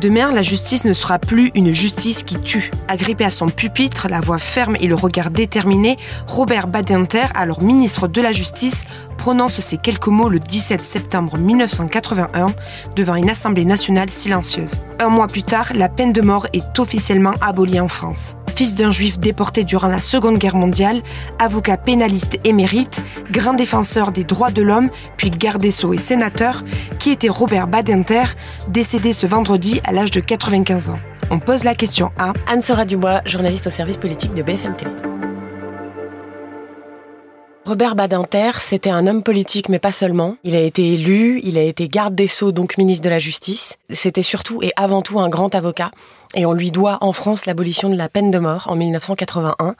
Demain, 0.00 0.30
la 0.30 0.42
justice 0.42 0.84
ne 0.84 0.92
sera 0.92 1.18
plus 1.18 1.50
une 1.56 1.74
justice 1.74 2.22
qui 2.22 2.38
tue. 2.38 2.70
Agrippé 2.86 3.24
à 3.24 3.30
son 3.30 3.48
pupitre, 3.48 4.06
la 4.08 4.20
voix 4.20 4.38
ferme 4.38 4.76
et 4.78 4.86
le 4.86 4.94
regard 4.94 5.32
déterminé, 5.32 5.96
Robert 6.28 6.68
Badinter, 6.68 7.26
alors 7.34 7.62
ministre 7.62 8.06
de 8.06 8.20
la 8.20 8.30
Justice, 8.30 8.84
prononce 9.16 9.58
ces 9.58 9.76
quelques 9.76 10.06
mots 10.06 10.28
le 10.28 10.38
17 10.38 10.84
septembre 10.84 11.36
1981 11.36 12.54
devant 12.94 13.16
une 13.16 13.28
Assemblée 13.28 13.64
nationale 13.64 14.10
silencieuse. 14.10 14.80
Un 15.00 15.08
mois 15.08 15.26
plus 15.26 15.42
tard, 15.42 15.72
la 15.74 15.88
peine 15.88 16.12
de 16.12 16.20
mort 16.20 16.46
est 16.52 16.78
officiellement 16.78 17.34
abolie 17.40 17.80
en 17.80 17.88
France. 17.88 18.36
Fils 18.58 18.74
d'un 18.74 18.90
juif 18.90 19.20
déporté 19.20 19.62
durant 19.62 19.86
la 19.86 20.00
Seconde 20.00 20.36
Guerre 20.36 20.56
mondiale, 20.56 21.02
avocat 21.38 21.76
pénaliste 21.76 22.40
émérite, 22.42 23.00
grand 23.30 23.54
défenseur 23.54 24.10
des 24.10 24.24
droits 24.24 24.50
de 24.50 24.62
l'homme, 24.62 24.90
puis 25.16 25.30
garde 25.30 25.62
des 25.62 25.70
Sceaux 25.70 25.94
et 25.94 25.98
sénateur, 25.98 26.64
qui 26.98 27.10
était 27.10 27.28
Robert 27.28 27.68
Badinter, 27.68 28.24
décédé 28.66 29.12
ce 29.12 29.28
vendredi 29.28 29.80
à 29.84 29.92
l'âge 29.92 30.10
de 30.10 30.18
95 30.18 30.88
ans. 30.88 30.98
On 31.30 31.38
pose 31.38 31.62
la 31.62 31.76
question 31.76 32.10
à 32.18 32.32
Anne-Sora 32.48 32.84
Dubois, 32.84 33.20
journaliste 33.26 33.68
au 33.68 33.70
service 33.70 33.96
politique 33.96 34.34
de 34.34 34.42
BFM 34.42 34.74
TV. 34.74 34.90
Robert 37.68 37.96
Badinter, 37.96 38.52
c'était 38.60 38.88
un 38.88 39.06
homme 39.06 39.22
politique, 39.22 39.68
mais 39.68 39.78
pas 39.78 39.92
seulement. 39.92 40.38
Il 40.42 40.56
a 40.56 40.60
été 40.60 40.94
élu, 40.94 41.38
il 41.42 41.58
a 41.58 41.62
été 41.62 41.86
garde 41.86 42.14
des 42.14 42.26
Sceaux, 42.26 42.50
donc 42.50 42.78
ministre 42.78 43.04
de 43.04 43.10
la 43.10 43.18
Justice. 43.18 43.76
C'était 43.90 44.22
surtout 44.22 44.62
et 44.62 44.72
avant 44.76 45.02
tout 45.02 45.20
un 45.20 45.28
grand 45.28 45.54
avocat 45.54 45.90
et 46.34 46.44
on 46.44 46.52
lui 46.52 46.70
doit 46.70 46.98
en 47.00 47.12
France 47.12 47.46
l'abolition 47.46 47.88
de 47.88 47.96
la 47.96 48.08
peine 48.08 48.30
de 48.30 48.38
mort 48.38 48.66
en 48.68 48.76
1981. 48.76 49.74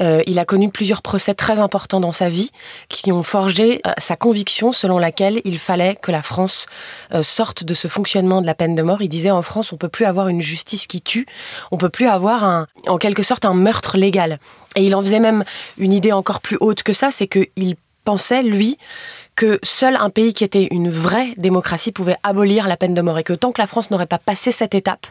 Euh, 0.00 0.22
il 0.26 0.38
a 0.38 0.44
connu 0.44 0.68
plusieurs 0.68 1.00
procès 1.00 1.34
très 1.34 1.60
importants 1.60 2.00
dans 2.00 2.12
sa 2.12 2.28
vie 2.28 2.50
qui 2.88 3.12
ont 3.12 3.22
forgé 3.22 3.80
euh, 3.86 3.92
sa 3.98 4.16
conviction 4.16 4.72
selon 4.72 4.98
laquelle 4.98 5.40
il 5.44 5.58
fallait 5.58 5.96
que 5.96 6.10
la 6.10 6.22
France 6.22 6.66
euh, 7.14 7.22
sorte 7.22 7.64
de 7.64 7.74
ce 7.74 7.86
fonctionnement 7.86 8.40
de 8.40 8.46
la 8.46 8.54
peine 8.54 8.74
de 8.74 8.82
mort. 8.82 9.00
Il 9.00 9.08
disait 9.08 9.30
en 9.30 9.42
France 9.42 9.72
on 9.72 9.76
peut 9.76 9.88
plus 9.88 10.06
avoir 10.06 10.28
une 10.28 10.42
justice 10.42 10.86
qui 10.86 11.00
tue, 11.00 11.26
on 11.70 11.76
peut 11.76 11.88
plus 11.88 12.08
avoir 12.08 12.42
un, 12.42 12.66
en 12.88 12.98
quelque 12.98 13.22
sorte 13.22 13.44
un 13.44 13.54
meurtre 13.54 13.96
légal. 13.96 14.38
Et 14.74 14.82
il 14.82 14.94
en 14.94 15.00
faisait 15.00 15.20
même 15.20 15.44
une 15.78 15.92
idée 15.92 16.12
encore 16.12 16.40
plus 16.40 16.58
haute 16.60 16.82
que 16.82 16.92
ça, 16.92 17.10
c'est 17.16 17.26
qu'il 17.26 17.76
pensait 18.04 18.42
lui 18.42 18.78
que 19.36 19.58
seul 19.62 19.96
un 19.96 20.08
pays 20.08 20.32
qui 20.32 20.44
était 20.44 20.68
une 20.70 20.90
vraie 20.90 21.34
démocratie 21.36 21.92
pouvait 21.92 22.16
abolir 22.22 22.68
la 22.68 22.78
peine 22.78 22.94
de 22.94 23.02
mort 23.02 23.18
et 23.18 23.22
que 23.22 23.34
tant 23.34 23.52
que 23.52 23.60
la 23.60 23.66
France 23.66 23.90
n'aurait 23.90 24.06
pas 24.06 24.18
passé 24.18 24.50
cette 24.50 24.74
étape, 24.74 25.06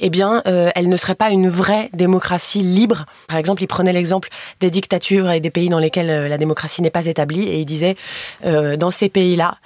eh 0.00 0.10
bien, 0.10 0.42
euh, 0.46 0.70
elle 0.74 0.88
ne 0.88 0.96
serait 0.96 1.14
pas 1.14 1.30
une 1.30 1.48
vraie 1.48 1.88
démocratie 1.92 2.62
libre. 2.62 3.06
Par 3.28 3.38
exemple, 3.38 3.62
il 3.62 3.68
prenait 3.68 3.92
l'exemple 3.92 4.30
des 4.58 4.70
dictatures 4.70 5.30
et 5.30 5.38
des 5.38 5.50
pays 5.50 5.68
dans 5.68 5.78
lesquels 5.78 6.10
euh, 6.10 6.28
la 6.28 6.38
démocratie 6.38 6.82
n'est 6.82 6.90
pas 6.90 7.06
établie 7.06 7.44
et 7.44 7.60
il 7.60 7.64
disait, 7.64 7.96
euh, 8.44 8.76
dans 8.76 8.90
ces 8.90 9.08
pays-là, 9.08 9.58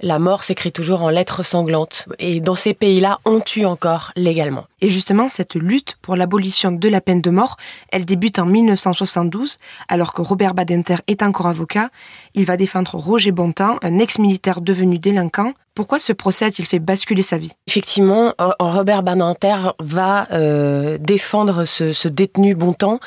la 0.00 0.18
mort 0.18 0.42
s'écrit 0.42 0.72
toujours 0.72 1.02
en 1.02 1.10
lettres 1.10 1.42
sanglantes. 1.42 2.08
Et 2.18 2.40
dans 2.40 2.54
ces 2.54 2.74
pays-là, 2.74 3.20
on 3.24 3.40
tue 3.40 3.64
encore 3.64 4.12
légalement. 4.16 4.66
Et 4.80 4.90
justement, 4.90 5.28
cette 5.28 5.54
lutte 5.54 5.96
pour 6.02 6.16
l'abolition 6.16 6.72
de 6.72 6.88
la 6.88 7.00
peine 7.00 7.20
de 7.20 7.30
mort, 7.30 7.56
elle 7.90 8.04
débute 8.04 8.38
en 8.38 8.46
1972, 8.46 9.56
alors 9.88 10.12
que 10.12 10.22
Robert 10.22 10.54
Badinter 10.54 10.96
est 11.06 11.22
encore 11.22 11.46
avocat. 11.46 11.90
Il 12.34 12.44
va 12.44 12.56
défendre 12.56 12.94
Roger 12.94 13.32
Bontemps, 13.32 13.78
un 13.82 13.98
ex-militaire 13.98 14.60
devenu 14.60 14.98
délinquant, 14.98 15.52
pourquoi 15.74 15.98
ce 15.98 16.12
procès 16.12 16.44
a-t-il 16.44 16.66
fait 16.66 16.78
basculer 16.78 17.22
sa 17.22 17.36
vie? 17.36 17.50
Effectivement, 17.66 18.32
Robert 18.60 19.02
Badinter 19.02 19.72
va 19.80 20.28
euh, 20.32 20.98
défendre 21.00 21.64
ce, 21.64 22.08
détenu 22.08 22.54
Bontemps 22.54 23.00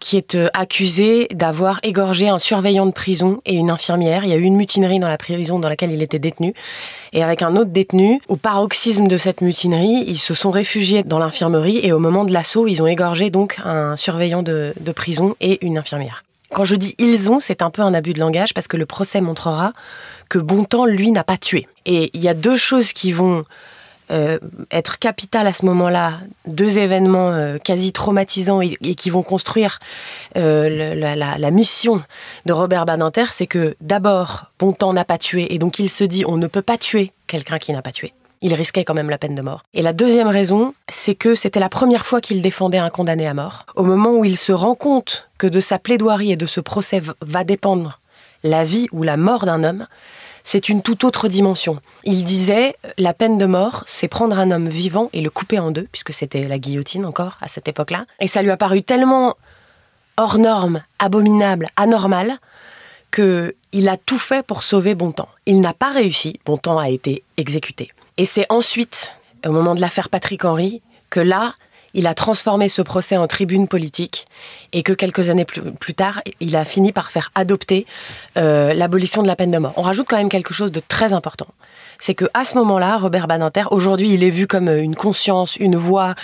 qui 0.00 0.16
est 0.16 0.34
euh, 0.34 0.48
accusé 0.54 1.28
d'avoir 1.34 1.78
égorgé 1.82 2.28
un 2.28 2.38
surveillant 2.38 2.86
de 2.86 2.92
prison 2.92 3.42
et 3.44 3.54
une 3.54 3.70
infirmière. 3.70 4.24
Il 4.24 4.30
y 4.30 4.32
a 4.32 4.36
eu 4.36 4.42
une 4.42 4.56
mutinerie 4.56 4.98
dans 4.98 5.08
la 5.08 5.18
prison 5.18 5.58
dans 5.58 5.68
laquelle 5.68 5.92
il 5.92 6.00
était 6.00 6.18
détenu. 6.18 6.54
Et 7.12 7.22
avec 7.22 7.42
un 7.42 7.54
autre 7.54 7.70
détenu, 7.70 8.20
au 8.28 8.36
paroxysme 8.36 9.08
de 9.08 9.16
cette 9.18 9.42
mutinerie, 9.42 10.04
ils 10.06 10.18
se 10.18 10.32
sont 10.32 10.50
réfugiés 10.50 11.02
dans 11.02 11.18
l'infirmerie 11.18 11.80
et 11.82 11.92
au 11.92 11.98
moment 11.98 12.24
de 12.24 12.32
l'assaut, 12.32 12.66
ils 12.66 12.82
ont 12.82 12.86
égorgé 12.86 13.28
donc 13.28 13.58
un 13.62 13.96
surveillant 13.96 14.42
de 14.42 14.74
prison 14.94 15.36
et 15.40 15.64
une 15.64 15.76
infirmière. 15.76 16.25
Quand 16.52 16.64
je 16.64 16.76
dis 16.76 16.94
ils 16.98 17.30
ont, 17.30 17.40
c'est 17.40 17.62
un 17.62 17.70
peu 17.70 17.82
un 17.82 17.94
abus 17.94 18.12
de 18.12 18.20
langage 18.20 18.54
parce 18.54 18.68
que 18.68 18.76
le 18.76 18.86
procès 18.86 19.20
montrera 19.20 19.72
que 20.28 20.38
Bontemps, 20.38 20.86
lui, 20.86 21.10
n'a 21.10 21.24
pas 21.24 21.36
tué. 21.36 21.66
Et 21.86 22.10
il 22.14 22.20
y 22.20 22.28
a 22.28 22.34
deux 22.34 22.56
choses 22.56 22.92
qui 22.92 23.12
vont 23.12 23.44
euh, 24.12 24.38
être 24.70 25.00
capitales 25.00 25.48
à 25.48 25.52
ce 25.52 25.64
moment-là, 25.66 26.20
deux 26.46 26.78
événements 26.78 27.32
euh, 27.32 27.58
quasi 27.58 27.92
traumatisants 27.92 28.60
et, 28.60 28.76
qui 28.94 29.10
vont 29.10 29.24
construire 29.24 29.80
euh, 30.36 30.94
la, 30.94 31.50
mission 31.50 32.02
de 32.44 32.52
Robert 32.52 32.86
Badinter, 32.86 33.26
c'est 33.32 33.48
que 33.48 33.74
d'abord, 33.80 34.52
Bontemps 34.60 34.92
n'a 34.92 35.04
pas 35.04 35.18
tué 35.18 35.52
et 35.52 35.58
donc 35.58 35.80
il 35.80 35.88
se 35.88 36.04
dit 36.04 36.24
on 36.24 36.36
ne 36.36 36.46
peut 36.46 36.62
pas 36.62 36.78
tuer 36.78 37.10
quelqu'un 37.26 37.58
qui 37.58 37.72
n'a 37.72 37.82
pas 37.82 37.90
tué 37.90 38.12
il 38.42 38.54
risquait 38.54 38.84
quand 38.84 38.94
même 38.94 39.10
la 39.10 39.18
peine 39.18 39.34
de 39.34 39.42
mort. 39.42 39.62
Et 39.74 39.82
la 39.82 39.92
deuxième 39.92 40.28
raison, 40.28 40.74
c'est 40.88 41.14
que 41.14 41.34
c'était 41.34 41.60
la 41.60 41.68
première 41.68 42.06
fois 42.06 42.20
qu'il 42.20 42.42
défendait 42.42 42.78
un 42.78 42.90
condamné 42.90 43.26
à 43.26 43.34
mort. 43.34 43.66
Au 43.74 43.84
moment 43.84 44.12
où 44.12 44.24
il 44.24 44.36
se 44.36 44.52
rend 44.52 44.74
compte 44.74 45.28
que 45.38 45.46
de 45.46 45.60
sa 45.60 45.78
plaidoirie 45.78 46.32
et 46.32 46.36
de 46.36 46.46
ce 46.46 46.60
procès 46.60 47.02
va 47.20 47.44
dépendre 47.44 48.00
la 48.42 48.64
vie 48.64 48.86
ou 48.92 49.02
la 49.02 49.16
mort 49.16 49.46
d'un 49.46 49.64
homme, 49.64 49.86
c'est 50.44 50.68
une 50.68 50.80
toute 50.80 51.02
autre 51.02 51.26
dimension. 51.26 51.80
Il 52.04 52.24
disait, 52.24 52.76
la 52.98 53.12
peine 53.12 53.36
de 53.36 53.46
mort, 53.46 53.82
c'est 53.86 54.06
prendre 54.06 54.38
un 54.38 54.52
homme 54.52 54.68
vivant 54.68 55.10
et 55.12 55.20
le 55.20 55.30
couper 55.30 55.58
en 55.58 55.72
deux, 55.72 55.88
puisque 55.90 56.12
c'était 56.12 56.46
la 56.46 56.58
guillotine 56.58 57.04
encore 57.04 57.36
à 57.40 57.48
cette 57.48 57.66
époque-là. 57.66 58.06
Et 58.20 58.28
ça 58.28 58.42
lui 58.42 58.50
a 58.50 58.56
paru 58.56 58.82
tellement 58.82 59.34
hors 60.16 60.38
norme, 60.38 60.82
abominable, 60.98 61.66
anormal, 61.76 62.38
qu'il 63.16 63.88
a 63.88 63.96
tout 63.96 64.18
fait 64.18 64.44
pour 64.44 64.62
sauver 64.62 64.94
Bontemps. 64.94 65.28
Il 65.46 65.60
n'a 65.60 65.72
pas 65.72 65.90
réussi, 65.90 66.38
Bontemps 66.44 66.78
a 66.78 66.90
été 66.90 67.22
exécuté. 67.38 67.90
Et 68.18 68.26
c'est 68.26 68.44
ensuite, 68.50 69.18
au 69.46 69.52
moment 69.52 69.74
de 69.74 69.80
l'affaire 69.80 70.10
Patrick 70.10 70.44
Henry, 70.44 70.82
que 71.08 71.20
là, 71.20 71.54
il 71.94 72.06
a 72.06 72.12
transformé 72.12 72.68
ce 72.68 72.82
procès 72.82 73.16
en 73.16 73.26
tribune 73.26 73.68
politique 73.68 74.26
et 74.74 74.82
que 74.82 74.92
quelques 74.92 75.30
années 75.30 75.46
plus, 75.46 75.94
tard, 75.94 76.20
il 76.40 76.54
a 76.56 76.66
fini 76.66 76.92
par 76.92 77.10
faire 77.10 77.30
adopter 77.34 77.86
euh, 78.36 78.74
l'abolition 78.74 79.22
de 79.22 79.26
la 79.26 79.34
peine 79.34 79.50
de 79.50 79.56
mort. 79.56 79.72
On 79.76 79.82
rajoute 79.82 80.06
quand 80.06 80.18
même 80.18 80.28
quelque 80.28 80.52
chose 80.52 80.70
de 80.70 80.80
très 80.80 81.14
important 81.14 81.46
c'est 81.98 82.14
que 82.14 82.26
à 82.34 82.44
ce 82.44 82.54
moment-là, 82.56 82.98
Robert 82.98 83.26
Badinter, 83.26 83.64
aujourd'hui, 83.70 84.12
il 84.12 84.24
est 84.24 84.30
vu 84.30 84.46
comme 84.46 84.68
euh, 84.68 84.82
une 84.82 84.94
conscience, 84.94 85.56
une 85.56 85.76
voix, 85.76 86.14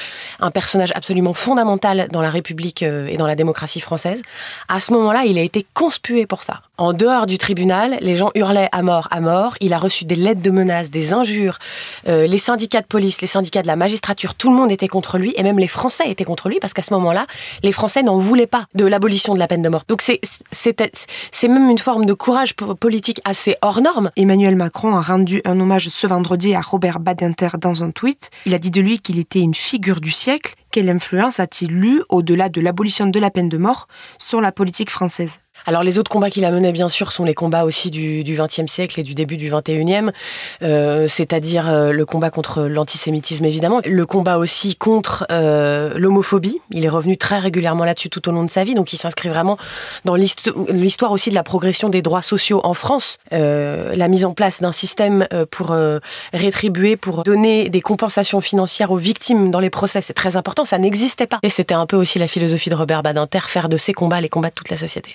un 0.41 0.51
personnage 0.51 0.93
absolument 0.95 1.33
fondamental 1.33 2.09
dans 2.11 2.23
la 2.23 2.31
République 2.31 2.83
euh, 2.83 3.07
et 3.07 3.17
dans 3.17 3.27
la 3.27 3.35
démocratie 3.35 3.81
française. 3.81 4.23
À 4.69 4.81
ce 4.81 4.93
moment-là, 4.93 5.25
il 5.25 5.39
a 5.39 5.43
été 5.43 5.67
conspué 5.75 6.27
pour 6.27 6.43
ça. 6.43 6.63
En 6.83 6.95
dehors 6.95 7.27
du 7.27 7.39
tribunal, 7.39 7.97
les 8.01 8.17
gens 8.17 8.33
hurlaient 8.35 8.69
à 8.73 8.83
mort, 8.83 9.07
à 9.13 9.21
mort. 9.21 9.55
Il 9.61 9.73
a 9.73 9.79
reçu 9.79 10.05
des 10.05 10.17
lettres 10.17 10.43
de 10.43 10.51
menaces, 10.51 10.91
des 10.91 11.15
injures. 11.15 11.61
Euh, 12.09 12.27
les 12.27 12.39
syndicats 12.39 12.81
de 12.81 12.89
police, 12.89 13.21
les 13.21 13.29
syndicats 13.29 13.63
de 13.63 13.69
la 13.69 13.77
magistrature, 13.77 14.35
tout 14.35 14.51
le 14.51 14.57
monde 14.57 14.73
était 14.73 14.89
contre 14.89 15.17
lui, 15.17 15.33
et 15.37 15.45
même 15.45 15.61
les 15.61 15.69
Français 15.69 16.11
étaient 16.11 16.25
contre 16.25 16.49
lui, 16.49 16.59
parce 16.61 16.73
qu'à 16.73 16.83
ce 16.83 16.93
moment-là, 16.95 17.29
les 17.63 17.71
Français 17.71 18.03
n'en 18.03 18.19
voulaient 18.19 18.49
pas 18.49 18.67
de 18.75 18.85
l'abolition 18.85 19.33
de 19.33 19.39
la 19.39 19.47
peine 19.47 19.63
de 19.63 19.69
mort. 19.69 19.85
Donc 19.87 20.03
c'est 20.03 21.49
même 21.49 21.71
une 21.71 21.79
forme 21.79 22.05
de 22.05 22.15
courage 22.15 22.57
politique 22.57 23.21
assez 23.25 23.55
hors 23.63 23.81
norme. 23.81 24.11
Emmanuel 24.17 24.57
Macron 24.57 24.97
a 24.97 25.03
rendu 25.03 25.41
un 25.45 25.61
hommage 25.61 25.89
ce 25.89 26.09
vendredi 26.09 26.57
à 26.57 26.63
Robert 26.63 26.99
Badinter 26.99 27.51
dans 27.61 27.85
un 27.85 27.93
tweet. 27.93 28.31
Il 28.45 28.55
a 28.55 28.59
dit 28.59 28.73
de 28.73 28.81
lui 28.81 28.99
qu'il 28.99 29.21
était 29.21 29.39
une 29.39 29.55
figure 29.55 30.01
du 30.01 30.11
siècle. 30.11 30.57
Quelle 30.73 30.91
influence 30.91 31.39
a-t-il 31.39 31.73
eu, 31.85 32.03
au-delà 32.09 32.49
de 32.49 32.61
l'abolition 32.61 33.07
de 33.07 33.21
la 33.21 33.31
peine 33.31 33.49
de 33.49 33.59
mort, 33.59 33.87
sur 34.19 34.41
la 34.41 34.51
politique 34.51 34.91
française? 34.91 35.39
Alors 35.67 35.83
les 35.83 35.99
autres 35.99 36.11
combats 36.11 36.31
qu'il 36.31 36.45
a 36.45 36.51
menés, 36.51 36.73
bien 36.73 36.89
sûr, 36.89 37.13
sont 37.13 37.25
les 37.25 37.35
combats 37.35 37.65
aussi 37.65 37.91
du 37.91 38.23
XXe 38.25 38.71
siècle 38.71 38.99
et 38.99 39.03
du 39.03 39.15
début 39.15 39.37
du 39.37 39.51
XXIe, 39.51 40.11
euh, 40.63 41.07
c'est-à-dire 41.07 41.69
euh, 41.69 41.93
le 41.93 42.07
combat 42.07 42.31
contre 42.31 42.63
l'antisémitisme, 42.63 43.45
évidemment, 43.45 43.81
le 43.85 44.07
combat 44.07 44.39
aussi 44.39 44.77
contre 44.77 45.27
euh, 45.31 45.93
l'homophobie. 45.97 46.61
Il 46.71 46.85
est 46.85 46.89
revenu 46.89 47.17
très 47.17 47.39
régulièrement 47.39 47.85
là-dessus 47.85 48.11
tout 48.11 48.29
au 48.29 48.33
long 48.33 48.45
de 48.45 48.51
sa 48.51 48.65
vie, 48.65 48.75
donc 48.75 48.93
il 48.93 48.97
s'inscrit 48.97 49.29
vraiment 49.29 49.59
dans 50.05 50.15
l'histoire 50.15 51.13
aussi 51.13 51.31
de 51.31 51.35
la 51.35 51.43
progression 51.43 51.89
des 51.89 52.03
droits 52.03 52.23
sociaux 52.23 52.61
en 52.65 52.75
France, 52.75 53.19
la 53.31 54.09
mise 54.09 54.25
en 54.25 54.33
place 54.33 54.61
d'un 54.61 54.73
système 54.73 55.27
pour 55.51 55.75
rétribuer, 56.33 56.97
pour 56.97 57.23
donner 57.23 57.69
des 57.69 57.81
compensations 57.81 58.41
financières 58.41 58.91
aux 58.91 58.97
victimes 58.97 59.51
dans 59.51 59.61
les 59.61 59.71
procès, 59.71 60.01
c'est 60.01 60.15
très 60.15 60.37
important, 60.37 60.65
ça 60.65 60.79
n'existait 60.79 61.27
pas. 61.27 61.39
Et 61.43 61.49
c'était 61.49 61.75
un 61.75 61.87
peu 61.87 61.97
aussi 61.97 62.19
la 62.19 62.29
philosophie 62.29 62.71
de 62.71 62.75
Robert 62.75 63.03
Badinter, 63.03 63.41
faire 63.47 63.69
de 63.69 63.77
ces 63.77 63.93
combats 63.93 64.21
les 64.21 64.29
combats 64.29 64.51
de 64.51 64.55
toute 64.55 64.71
la 64.71 64.77
société. 64.77 65.15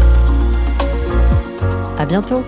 À 2.01 2.05
bientôt 2.07 2.43